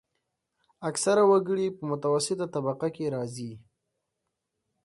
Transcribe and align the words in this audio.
اکثره 0.89 1.23
وګړي 1.31 1.67
په 1.77 1.83
متوسطه 1.89 2.45
طبقه 2.53 2.87
کې 2.95 3.05
راځي. 3.15 3.51